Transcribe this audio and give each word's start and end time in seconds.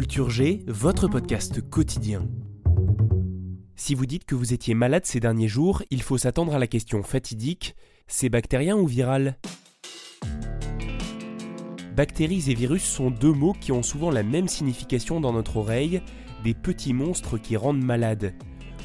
Culture 0.00 0.30
G, 0.30 0.64
votre 0.66 1.08
podcast 1.08 1.60
quotidien. 1.60 2.26
Si 3.76 3.94
vous 3.94 4.06
dites 4.06 4.24
que 4.24 4.34
vous 4.34 4.54
étiez 4.54 4.72
malade 4.72 5.04
ces 5.04 5.20
derniers 5.20 5.46
jours, 5.46 5.82
il 5.90 6.00
faut 6.00 6.16
s'attendre 6.16 6.54
à 6.54 6.58
la 6.58 6.66
question 6.66 7.02
fatidique 7.02 7.76
c'est 8.06 8.30
bactérien 8.30 8.78
ou 8.78 8.86
viral? 8.86 9.36
Bactéries 11.94 12.50
et 12.50 12.54
virus 12.54 12.82
sont 12.82 13.10
deux 13.10 13.34
mots 13.34 13.52
qui 13.52 13.72
ont 13.72 13.82
souvent 13.82 14.10
la 14.10 14.22
même 14.22 14.48
signification 14.48 15.20
dans 15.20 15.34
notre 15.34 15.58
oreille, 15.58 16.00
des 16.44 16.54
petits 16.54 16.94
monstres 16.94 17.36
qui 17.36 17.58
rendent 17.58 17.84
malades. 17.84 18.32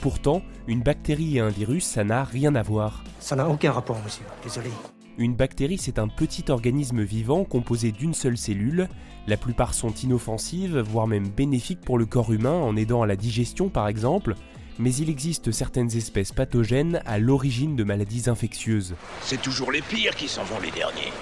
Pourtant, 0.01 0.41
une 0.67 0.83
bactérie 0.83 1.37
et 1.37 1.39
un 1.39 1.47
virus, 1.47 1.85
ça 1.85 2.03
n'a 2.03 2.25
rien 2.25 2.55
à 2.55 2.61
voir. 2.61 3.05
Ça 3.21 3.37
n'a 3.37 3.47
aucun 3.47 3.71
rapport, 3.71 4.01
monsieur. 4.03 4.25
Désolé. 4.43 4.69
Une 5.17 5.35
bactérie, 5.35 5.77
c'est 5.77 5.97
un 5.97 6.09
petit 6.09 6.51
organisme 6.51 7.01
vivant 7.01 7.45
composé 7.45 7.93
d'une 7.93 8.13
seule 8.13 8.37
cellule. 8.37 8.89
La 9.27 9.37
plupart 9.37 9.73
sont 9.73 9.93
inoffensives, 9.93 10.77
voire 10.79 11.07
même 11.07 11.29
bénéfiques 11.29 11.79
pour 11.79 11.97
le 11.97 12.05
corps 12.05 12.33
humain 12.33 12.51
en 12.51 12.75
aidant 12.75 13.01
à 13.01 13.07
la 13.07 13.15
digestion 13.15 13.69
par 13.69 13.87
exemple. 13.87 14.35
Mais 14.77 14.93
il 14.93 15.09
existe 15.09 15.53
certaines 15.53 15.95
espèces 15.95 16.33
pathogènes 16.33 17.01
à 17.05 17.17
l'origine 17.17 17.77
de 17.77 17.85
maladies 17.85 18.29
infectieuses. 18.29 18.95
C'est 19.21 19.41
toujours 19.41 19.71
les 19.71 19.81
pires 19.81 20.15
qui 20.15 20.27
s'en 20.27 20.43
vont 20.43 20.59
les 20.59 20.71
derniers. 20.71 21.13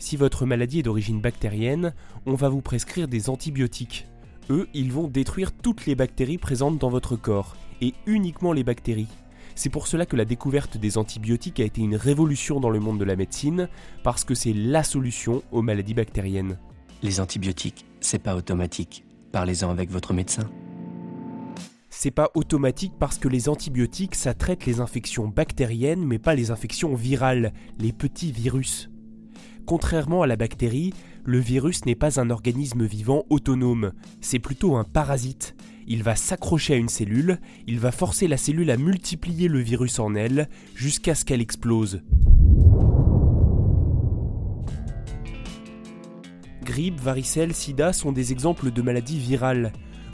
Si 0.00 0.16
votre 0.16 0.44
maladie 0.44 0.80
est 0.80 0.82
d'origine 0.82 1.20
bactérienne, 1.20 1.94
on 2.26 2.34
va 2.34 2.48
vous 2.48 2.62
prescrire 2.62 3.06
des 3.06 3.30
antibiotiques. 3.30 4.08
Eux, 4.50 4.68
ils 4.74 4.92
vont 4.92 5.06
détruire 5.06 5.52
toutes 5.52 5.86
les 5.86 5.94
bactéries 5.94 6.36
présentes 6.36 6.78
dans 6.78 6.90
votre 6.90 7.14
corps, 7.14 7.56
et 7.80 7.94
uniquement 8.06 8.52
les 8.52 8.64
bactéries. 8.64 9.08
C'est 9.54 9.70
pour 9.70 9.86
cela 9.86 10.06
que 10.06 10.16
la 10.16 10.24
découverte 10.24 10.76
des 10.76 10.98
antibiotiques 10.98 11.60
a 11.60 11.64
été 11.64 11.80
une 11.80 11.96
révolution 11.96 12.60
dans 12.60 12.70
le 12.70 12.80
monde 12.80 12.98
de 12.98 13.04
la 13.04 13.16
médecine, 13.16 13.68
parce 14.02 14.24
que 14.24 14.34
c'est 14.34 14.52
la 14.52 14.82
solution 14.82 15.42
aux 15.52 15.62
maladies 15.62 15.94
bactériennes. 15.94 16.58
Les 17.02 17.20
antibiotiques, 17.20 17.84
c'est 18.00 18.18
pas 18.18 18.36
automatique. 18.36 19.04
Parlez-en 19.32 19.70
avec 19.70 19.90
votre 19.90 20.12
médecin. 20.12 20.48
C'est 21.90 22.10
pas 22.10 22.30
automatique 22.34 22.94
parce 22.98 23.18
que 23.18 23.28
les 23.28 23.48
antibiotiques, 23.48 24.14
ça 24.14 24.34
traite 24.34 24.66
les 24.66 24.80
infections 24.80 25.28
bactériennes, 25.28 26.04
mais 26.04 26.18
pas 26.18 26.34
les 26.34 26.50
infections 26.50 26.94
virales, 26.94 27.52
les 27.78 27.92
petits 27.92 28.32
virus. 28.32 28.90
Contrairement 29.64 30.22
à 30.22 30.26
la 30.26 30.36
bactérie, 30.36 30.92
le 31.24 31.38
virus 31.38 31.86
n'est 31.86 31.94
pas 31.94 32.20
un 32.20 32.28
organisme 32.28 32.84
vivant 32.84 33.24
autonome, 33.30 33.92
c'est 34.20 34.38
plutôt 34.38 34.76
un 34.76 34.84
parasite. 34.84 35.54
Il 35.86 36.02
va 36.02 36.16
s'accrocher 36.16 36.74
à 36.74 36.76
une 36.76 36.88
cellule, 36.88 37.38
il 37.66 37.78
va 37.78 37.92
forcer 37.92 38.26
la 38.26 38.36
cellule 38.36 38.70
à 38.70 38.76
multiplier 38.76 39.48
le 39.48 39.58
virus 39.58 39.98
en 39.98 40.14
elle 40.14 40.48
jusqu'à 40.74 41.14
ce 41.14 41.24
qu'elle 41.24 41.42
explose. 41.42 42.00
Grippe, 46.62 47.00
varicelle, 47.00 47.54
sida 47.54 47.92
sont 47.92 48.12
des 48.12 48.32
exemples 48.32 48.70
de 48.70 48.82
maladies 48.82 49.18
virales. 49.18 49.72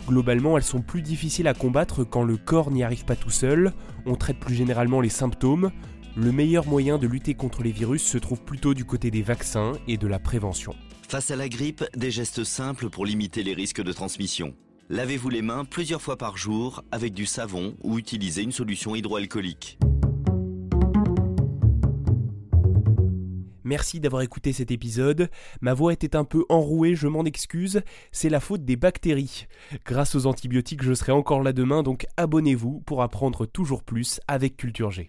Globalement, 0.08 0.56
elles 0.56 0.64
sont 0.64 0.82
plus 0.82 1.02
difficiles 1.02 1.46
à 1.46 1.54
combattre 1.54 2.02
quand 2.02 2.24
le 2.24 2.36
corps 2.36 2.72
n'y 2.72 2.82
arrive 2.82 3.04
pas 3.04 3.14
tout 3.14 3.30
seul, 3.30 3.72
on 4.06 4.16
traite 4.16 4.40
plus 4.40 4.56
généralement 4.56 5.00
les 5.00 5.08
symptômes, 5.08 5.70
le 6.16 6.32
meilleur 6.32 6.66
moyen 6.66 6.98
de 6.98 7.06
lutter 7.06 7.34
contre 7.34 7.62
les 7.62 7.70
virus 7.70 8.02
se 8.02 8.18
trouve 8.18 8.42
plutôt 8.42 8.74
du 8.74 8.84
côté 8.84 9.12
des 9.12 9.22
vaccins 9.22 9.72
et 9.86 9.96
de 9.96 10.08
la 10.08 10.18
prévention. 10.18 10.74
Face 11.08 11.30
à 11.30 11.36
la 11.36 11.48
grippe, 11.48 11.84
des 11.96 12.10
gestes 12.10 12.44
simples 12.44 12.90
pour 12.90 13.06
limiter 13.06 13.44
les 13.44 13.54
risques 13.54 13.82
de 13.82 13.92
transmission. 13.92 14.54
Lavez-vous 14.92 15.30
les 15.30 15.40
mains 15.40 15.64
plusieurs 15.64 16.02
fois 16.02 16.16
par 16.16 16.36
jour 16.36 16.82
avec 16.90 17.14
du 17.14 17.24
savon 17.24 17.76
ou 17.84 17.96
utilisez 17.96 18.42
une 18.42 18.50
solution 18.50 18.96
hydroalcoolique. 18.96 19.78
Merci 23.62 24.00
d'avoir 24.00 24.22
écouté 24.22 24.52
cet 24.52 24.72
épisode. 24.72 25.30
Ma 25.60 25.74
voix 25.74 25.92
était 25.92 26.16
un 26.16 26.24
peu 26.24 26.44
enrouée, 26.48 26.96
je 26.96 27.06
m'en 27.06 27.24
excuse. 27.24 27.82
C'est 28.10 28.28
la 28.28 28.40
faute 28.40 28.64
des 28.64 28.74
bactéries. 28.74 29.46
Grâce 29.86 30.16
aux 30.16 30.26
antibiotiques, 30.26 30.82
je 30.82 30.94
serai 30.94 31.12
encore 31.12 31.44
là 31.44 31.52
demain, 31.52 31.84
donc 31.84 32.08
abonnez-vous 32.16 32.80
pour 32.80 33.02
apprendre 33.02 33.46
toujours 33.46 33.84
plus 33.84 34.20
avec 34.26 34.56
Culture 34.56 34.90
G. 34.90 35.08